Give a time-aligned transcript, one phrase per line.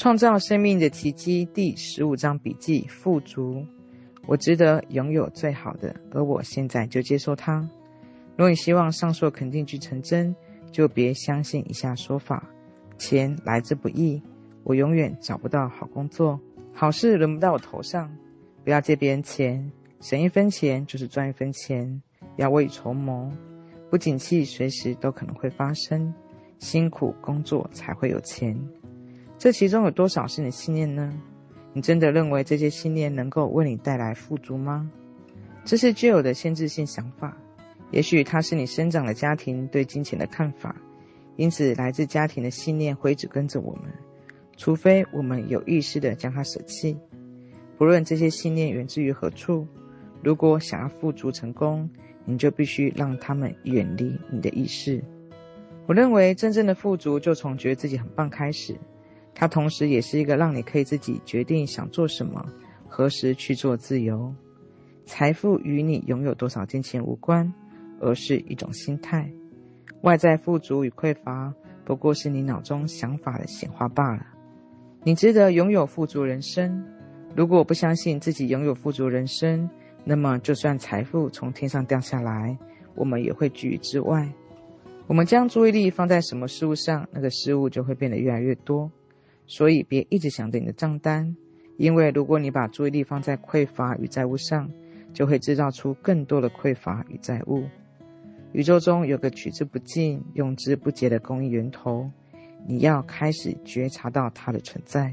[0.00, 3.66] 创造生命的奇迹第十五章笔记：富足。
[4.26, 7.60] 我值得拥有最好的，而我现在就接受它。
[8.30, 10.34] 如果你希望上述肯定句成真，
[10.72, 12.48] 就别相信以下说法：
[12.96, 14.22] 钱来之不易，
[14.64, 16.40] 我永远找不到好工作，
[16.72, 18.10] 好事轮不到我头上。
[18.64, 19.70] 不要借别人钱，
[20.00, 22.00] 省一分钱就是赚一分钱。
[22.36, 23.30] 要未雨绸缪，
[23.90, 26.14] 不景气随时都可能会发生，
[26.58, 28.58] 辛苦工作才会有钱。
[29.40, 31.10] 这其中有多少是你信念呢？
[31.72, 34.90] 你真的认为这些信念能够为你带来富足吗？
[35.64, 37.34] 这是旧有的限制性想法，
[37.90, 40.76] 也许它是你生长的家庭对金钱的看法，
[41.36, 43.84] 因此来自家庭的信念会一直跟着我们，
[44.58, 46.94] 除非我们有意识的将它舍弃。
[47.78, 49.66] 不论这些信念源自于何处，
[50.22, 51.88] 如果想要富足成功，
[52.26, 55.02] 你就必须让他们远离你的意识。
[55.86, 58.76] 我认为真正的富足就从觉得自己很棒开始。
[59.34, 62.44] 它同时也是一个让你可以自己决定想做什么、
[62.88, 64.34] 何时去做自由。
[65.06, 67.52] 财富与你拥有多少金钱无关，
[68.00, 69.30] 而是一种心态。
[70.02, 71.52] 外在富足与匮乏
[71.84, 74.24] 不过是你脑中想法的显化罢了。
[75.02, 76.84] 你值得拥有富足人生。
[77.34, 79.68] 如果不相信自己拥有富足人生，
[80.04, 82.58] 那么就算财富从天上掉下来，
[82.94, 84.32] 我们也会拒之外。
[85.06, 88.90] 我们将注意力放在什么事物上，那个事物就会变得越来越多。
[89.50, 91.36] 所以，别一直想着你的账单，
[91.76, 94.70] 因为如果你把注意力放在匮乏与债务上，
[95.12, 97.64] 就会制造出更多的匮乏与债务。
[98.52, 102.08] 宇宙中有个取之不尽、用之不竭的供应源头，
[102.64, 105.12] 你要开始觉察到它的存在。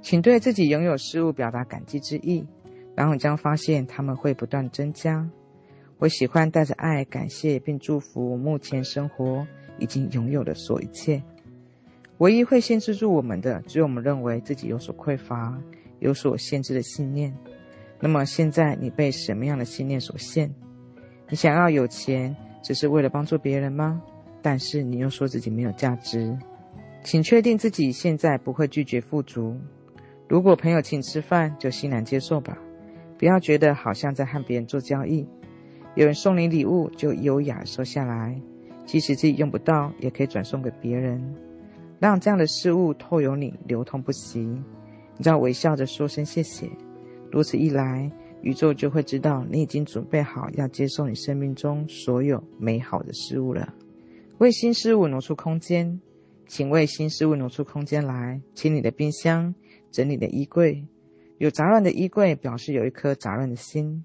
[0.00, 2.46] 请对自己拥有事物表达感激之意，
[2.94, 5.28] 然后你将发现它们会不断增加。
[5.98, 9.44] 我喜欢带着爱感谢并祝福目前生活
[9.80, 11.20] 已经拥有的所一切。
[12.18, 15.56] 唯一会限制住我们的，只有我们认为自己有所匮乏、
[16.00, 17.36] 有所限制的信念。
[18.00, 20.52] 那么现在你被什么样的信念所限？
[21.28, 24.02] 你想要有钱，只是为了帮助别人吗？
[24.42, 26.36] 但是你又说自己没有价值。
[27.04, 29.56] 请确定自己现在不会拒绝富足。
[30.28, 32.58] 如果朋友请吃饭，就欣然接受吧，
[33.16, 35.28] 不要觉得好像在和别人做交易。
[35.94, 38.40] 有人送你礼物，就优雅收下来，
[38.84, 41.34] 即使自己用不到，也可以转送给别人。
[41.98, 46.70] 让这样的事物透由你流通不息，你只要微笑着说声谢谢。
[47.30, 48.10] 如此一来，
[48.42, 53.74] 宇宙就会知道你已经准备好要接受你生命中所有美好的事物了。
[54.38, 56.00] 为新事物挪出空间，
[56.46, 58.40] 请为新事物挪出空间来。
[58.54, 59.54] 清理的冰箱，
[59.90, 60.86] 整理的衣柜。
[61.38, 64.04] 有杂乱的衣柜，表示有一颗杂乱的心。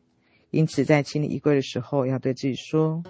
[0.50, 3.04] 因此，在清理衣柜的时候，要对自己说：“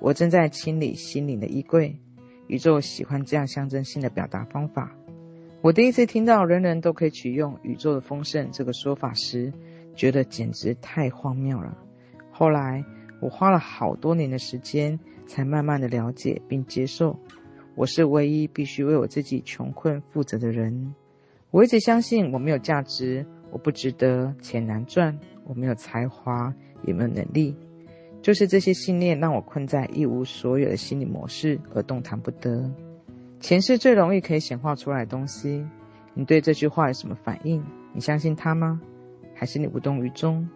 [0.00, 1.98] 我正在清理心灵的衣柜。”
[2.48, 4.92] 宇宙喜欢这样象征性的表达方法。
[5.60, 9.52] 我第一次听到人人都可以取用宇宙的丰盛这个说法时，
[9.94, 11.76] 觉得简直太荒谬了。
[12.30, 12.84] 后来，
[13.20, 17.18] 我花了好多年的时间，才慢慢的了解并接受，
[17.74, 20.94] 我是唯一必须为我自己穷困负责的人。
[21.50, 26.54] 我一直相信我没有价值，我不值得，钱难赚，我没有才华，
[26.84, 27.56] 也没有能力。
[28.28, 32.70] 就是这些信念让我困在一无所有的心理模式而动弹不得。
[33.40, 35.66] 钱是最容易可以显化出来的东西。
[36.12, 37.64] 你对这句话有什么反应？
[37.94, 38.82] 你相信它吗？
[39.34, 40.46] 还是你无动于衷？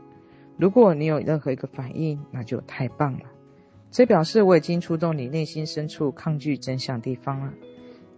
[0.59, 3.21] 如果你有任何一个反应，那就太棒了。
[3.91, 7.55] 这表示我已经触动你内心深处抗拒真相的地方了。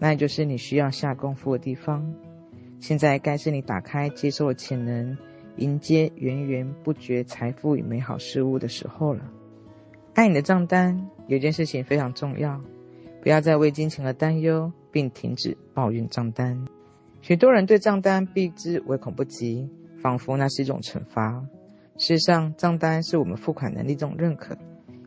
[0.00, 2.12] 那也就是你需要下功夫的地方。
[2.81, 5.16] 现在该是你打开接受的潜能。
[5.59, 9.31] 迎接源源不绝财富与美好事物的时候了。
[10.14, 12.60] 爱你的账单，有件事情非常重要，
[13.20, 16.64] 不要再为金钱而担忧，并停止抱怨账单。
[17.20, 19.69] 许多人对账单避之唯恐不及，
[20.00, 21.44] 仿佛那是一种惩罚。
[21.97, 24.56] 事实上，账单是我们付款能力中认可。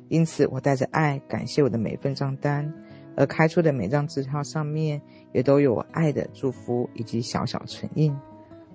[0.10, 2.74] 因此，我带着爱感谢我的每份账单，
[3.16, 5.02] 而开出的每张支票上面
[5.32, 8.14] 也都有我爱的祝福以及小小唇印。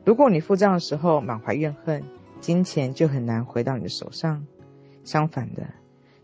[0.02, 2.02] 如果你付账的时候满怀怨恨，
[2.40, 4.46] 金钱就很难回到你的手上。
[5.04, 5.66] 相反的，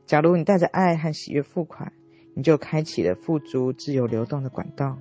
[0.09, 1.93] 假如你带着爱和喜悦付款，
[2.33, 4.97] 你就开启了富足、自由流动的管道。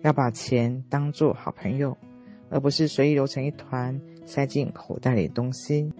[0.00, 1.94] 要把钱当作好朋友，
[2.48, 5.92] 而不是随意揉成一团塞进口袋里的东西。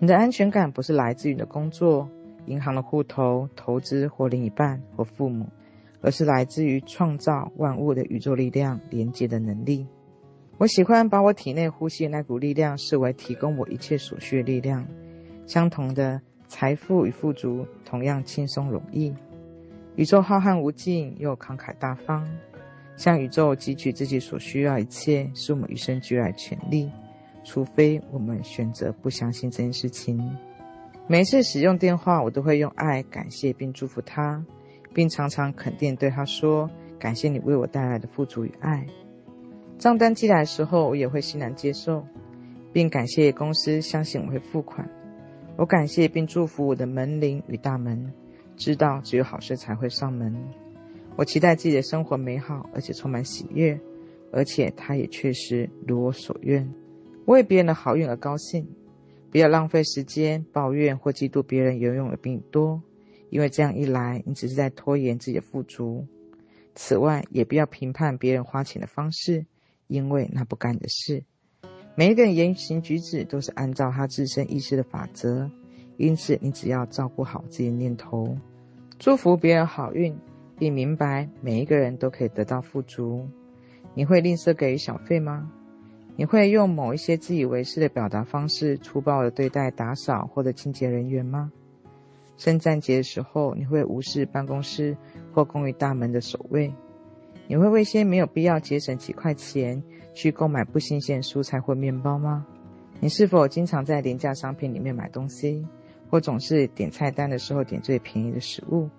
[0.00, 2.10] 你的安全感不是来自于你的工作、
[2.46, 5.46] 银行的户头、投资或另一半或父母，
[6.00, 9.86] 而是来自于创造万物的宇宙力量连接的能力。
[10.56, 14.84] 我喜欢把我体内呼吸的那股力量视为提供我一切所需的力量。
[15.46, 19.14] 相同的，财富与富足同样轻松容易。
[19.94, 22.26] 宇宙浩瀚无尽又慷慨大方，
[22.96, 26.90] 向宇宙汲取自己所需要一切，是我们与生俱来的权利，
[27.44, 30.36] 除非我们选择不相信这件事情。
[31.06, 34.44] 每一次使用电话，我都会用爱感谢并祝福他，
[34.94, 38.86] 并常常肯定对他说：“感谢你为我带来的富足与爱。”
[39.78, 42.04] 账单寄来的时候，我也会欣然接受，
[42.72, 44.88] 并感谢公司相信我会付款。
[45.58, 48.12] 我感谢并祝福我的门铃与大门，
[48.56, 50.32] 知道只有好事才会上门。
[51.16, 53.80] 我期待自己的生活美好，而且充满喜悦，
[54.30, 56.72] 而且它也确实如我所愿。
[57.26, 58.68] 为别人的好运而高兴，
[59.32, 62.80] 不要浪费时间抱怨或嫉妒别人拥有的比你多，
[63.28, 66.06] 因为这样一来，你只是在拖延自己的富足。
[66.76, 69.44] 此外，也不要评判别人花钱的方式。
[69.88, 71.24] 因为那不干你的事，
[71.98, 75.50] 每一个人言行举止都是按照他自身意识的法则，
[75.96, 78.38] 因此你只要照顾好自己的念头，
[79.00, 80.16] 祝福别人好运，
[80.56, 83.26] 并明白每一个人都可以得到富足。
[83.94, 85.50] 你会吝啬给予小费吗？
[86.14, 91.50] 你会用某一些自以为是的表达方式粗暴地对待打扫或者清洁人员吗？
[92.36, 94.96] 圣诞节的时候，你会无视办公室
[95.32, 96.72] 或公寓大门的守卫？
[97.48, 99.82] 你会为些没有必要节省几块钱
[100.18, 102.44] 去购买不新鲜蔬菜或面包吗？
[102.98, 105.64] 你是否经常在廉价商品里面买东西，
[106.10, 108.90] 或总是点菜单的时候点最便宜的食物？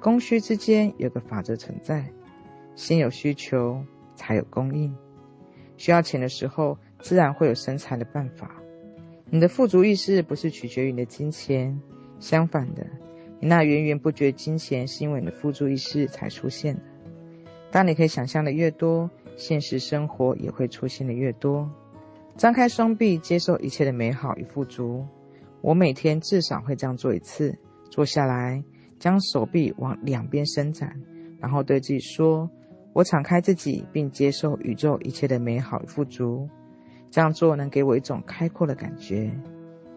[0.00, 2.02] 供需之间有个法则存在：
[2.76, 3.84] 先有需求，
[4.16, 4.96] 才有供应。
[5.76, 8.54] 需要钱的时候，自然会有生财的办法。
[9.28, 11.78] 你的富足意识不是取决于你的金钱，
[12.20, 12.86] 相反的，
[13.38, 16.80] 你那源源不绝金钱是因为你的富足意识才出现的。
[17.70, 21.70] 当你可以想象的越多，现实生活也会出现的越多。
[22.36, 25.06] 张开双臂，接受一切的美好与富足。
[25.62, 27.56] 我每天至少会这样做一次。
[27.88, 28.62] 坐下来，
[28.98, 31.00] 将手臂往两边伸展，
[31.40, 32.50] 然后对自己说
[32.92, 36.48] ：“我敞开自己，并接受宇宙一切的美好与富足。”
[37.10, 39.30] 这样做能给我一种开阔的感觉。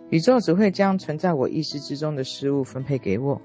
[0.09, 3.41] 宇宙只会将存在我意识之中的事物分配给我，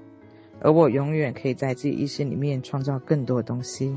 [0.61, 3.95] 而我永远可以在自己意识里面创造更多的东西。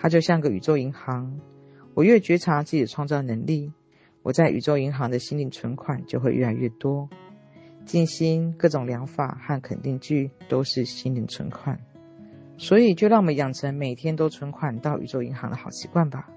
[0.00, 1.40] 它就像个宇宙银行，
[1.92, 3.72] 我越觉察自己的创造能力，
[4.22, 7.08] 我在宇宙银行的心灵存款就会越来越多。
[7.84, 11.80] 静心、各种疗法和肯定句都是心灵存款，
[12.56, 16.30] 所以就让我们养成每天都存款到宇宙银行的好习惯吧。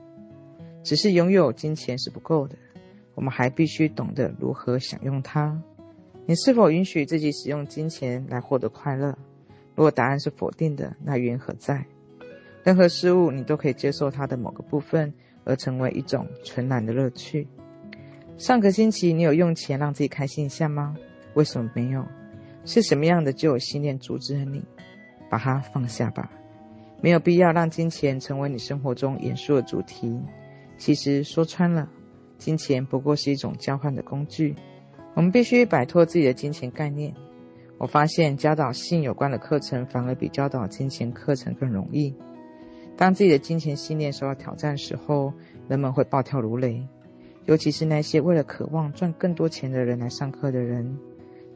[0.83, 2.57] 只是拥有金钱是不够的，
[3.13, 5.61] 我们还必须懂得如何享用它。
[6.25, 9.15] 你是否允许自己使用金钱来获得快乐？
[9.75, 11.85] 如果答案是否定的，那原因何在？
[12.63, 15.13] 任何事物，你都可以接受它的某个部分，
[15.43, 17.47] 而成为一种纯然的乐趣。
[18.37, 20.95] 上个星期，你有用钱让自己开心一下吗？
[21.33, 22.05] 为什么没有？
[22.65, 24.63] 是什么样的旧有信念阻止了你？
[25.29, 26.31] 把它放下吧。
[27.01, 30.21] 没有必要让金钱成为你生活中严肃的主题。
[30.77, 31.89] 其实说穿了，
[32.37, 34.55] 金钱不过是一种交换的工具。
[35.15, 37.13] 我们必须摆脱自己的金钱概念。
[37.79, 42.15] 我发现教导性有关的课程，反而比教导金钱课程更容易。
[42.97, 45.33] 当自己的金钱信念受到挑战的时候，
[45.67, 46.87] 人们会暴跳如雷，
[47.45, 50.99] 尤其是那些为了渴望赚更多钱的人来上课的人。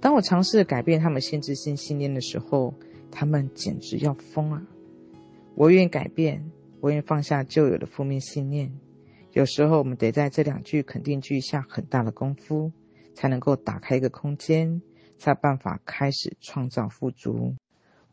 [0.01, 2.73] 当我尝试改变他们限制性信念的时候，
[3.11, 4.61] 他们简直要疯了。
[5.55, 8.71] 我愿意改变，我愿意放下旧有的负面信念。
[9.31, 12.71] 有时候，我们得在这两句肯定句下很大的功夫，
[13.13, 14.81] 才能够打开一个空间，
[15.17, 17.55] 才有办法开始创造富足。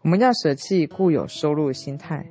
[0.02, 2.30] 我们要舍弃固有收入的心态。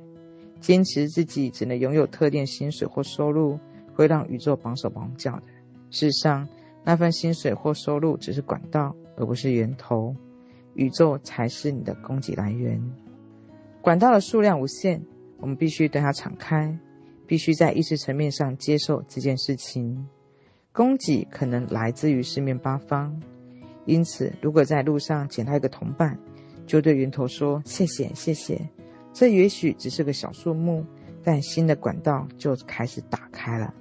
[0.62, 3.58] 坚持自己只能拥有特定薪水或收入，
[3.92, 5.42] 会让宇宙绑手绑脚的。
[5.90, 6.48] 事实上，
[6.84, 10.16] 那份薪水或收入只是管道，而不是源头。
[10.74, 12.80] 宇宙才是你的供给来源。
[13.82, 15.04] 管道的数量无限，
[15.38, 16.78] 我们必须对它敞开，
[17.26, 20.06] 必须在意识层面上接受这件事情。
[20.72, 23.20] 供给可能来自于四面八方，
[23.84, 26.18] 因此，如果在路上捡到一个同伴，
[26.66, 28.58] 就对源头说：“谢谢，谢谢。”
[29.12, 30.84] 这也许只是个小数目，
[31.22, 33.74] 但新的管道就开始打开了。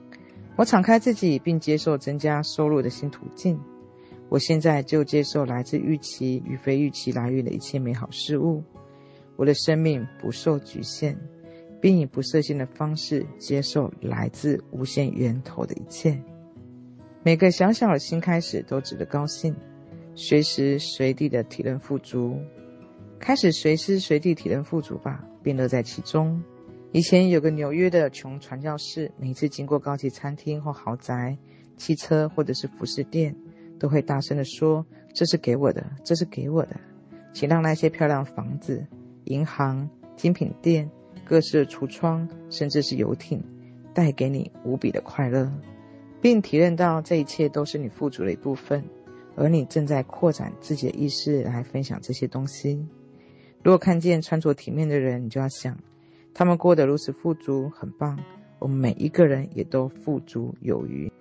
[0.58, 3.60] 我敞开自己，并接受增加收入的新途径。
[4.30, 8.64] 我现在就接受来自预期与非预期来源的一切美好事物。
[9.38, 11.18] 我的生命不受局限，
[11.82, 16.22] 并以不设限的方式接受来自无限源头的一切。
[17.24, 19.56] 每个小小的新开始都值得高兴，
[20.16, 22.38] 随时随地的体认富足。
[23.22, 26.42] 开始随时随地体验富足吧，并乐在其中。
[26.92, 31.38] 以前有个纽约的穷传教士，每次经过高级餐厅或豪宅、
[31.78, 33.36] 汽车或者是服饰店，
[33.80, 36.76] 都会大声地说：“这是给我的，这是给我的，
[37.32, 38.84] 请让那些漂亮房子、
[39.26, 39.88] 银行、
[40.18, 40.90] 精品店、
[41.24, 43.42] 各式橱窗，甚至是游艇，
[43.94, 45.50] 带给你无比的快乐，
[46.20, 48.84] 并体认到这一切都是你富足的一部分，
[49.36, 52.84] 而你正在扩展自己的意识来分享这些东西。
[53.64, 55.78] 如果看见穿着体面的人，你就要想，
[56.34, 58.20] 他们过得如此富足，很棒。
[58.58, 61.12] 我们每一个人也都富足有余。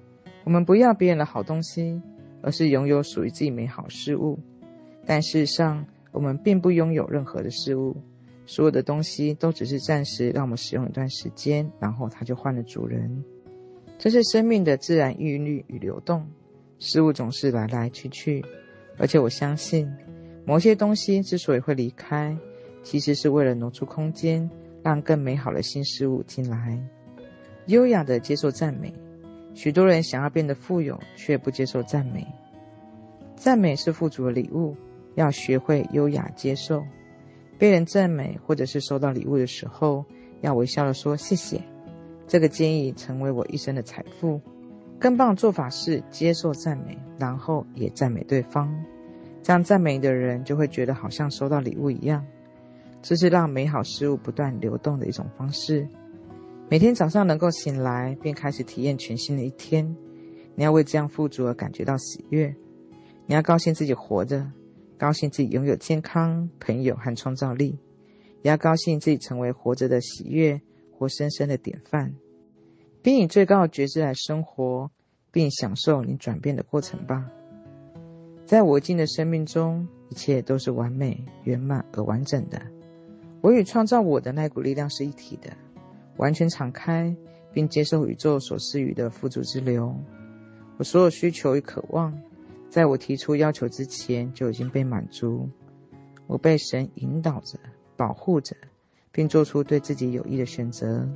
[0.44, 2.00] 我们不要别人的好东西，
[2.42, 4.38] 而是拥有属于自己美好事物。
[5.04, 7.96] 但事实上，我们并不拥有任何的事物，
[8.46, 13.22] 所有的东西都只是暂时让我们使用一段时间，然后它就换了主人。
[13.98, 16.26] 这是生命的自然韵律与流动，
[16.78, 18.42] 事物总是来来去去，
[18.96, 19.90] 而且我相信。
[20.50, 22.36] 某些东西之所以会离开，
[22.82, 24.50] 其实是为了挪出空间，
[24.82, 26.76] 让更美好的新事物进来。
[27.66, 28.92] 优雅地接受赞美，
[29.54, 32.26] 许多人想要变得富有，却不接受赞美。
[33.36, 34.76] 赞美是富足的礼物，
[35.14, 36.82] 要学会优雅接受。
[37.56, 40.04] 被人赞美或者是收到礼物的时候，
[40.40, 41.62] 要微笑着说谢谢。
[42.26, 44.40] 这个建议成为我一生的财富。
[44.98, 48.84] 更棒的做法是接受赞美，然后也赞美对方。
[49.42, 52.26] 这样赞美的人就会觉得好像收到礼物一样，
[53.02, 55.88] 这是让美好事物不断流动的一种方式。
[56.68, 59.96] 每天早上能够醒来便开始体验全新的一天，
[60.54, 62.54] 你要为这样富足而感觉到喜悦。
[63.26, 64.52] 你要高兴自己活着，
[64.98, 67.78] 高兴自己拥有健康、朋友和创造力，
[68.42, 70.60] 也要高兴自己成为活着的喜悦、
[70.92, 72.14] 活生生的典范，
[73.02, 74.90] 并以最高的觉知来生活，
[75.32, 77.30] 并享受你转变的过程吧。
[78.50, 82.60] 在我今的生命中，一切都是完美、圆满而完整的。
[83.40, 85.52] 我与创造我的那股力量是一体的，
[86.16, 87.14] 完全敞开，
[87.52, 89.94] 并接受宇宙所赐予的富足之流。
[90.78, 92.20] 我所有需求与渴望，
[92.68, 95.48] 在我提出要求之前就已经被满足。
[96.26, 97.56] 我被神引导着、
[97.96, 98.56] 保护着，
[99.12, 101.08] 并做出对自己有益的选择。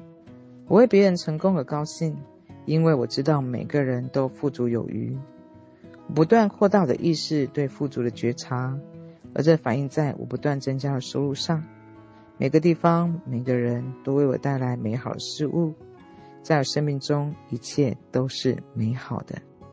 [0.68, 2.16] 我为别人成功而高兴，
[2.64, 5.18] 因为我知道每个人都富足有余。
[6.12, 8.76] 不断扩大我的意识对富足的觉察，
[9.34, 11.62] 而这反映在我不断增加的收入上。
[12.36, 15.74] 每个地方、每个人都为我带来美好的事物，
[16.42, 19.40] 在我生命中，一切都是美好的。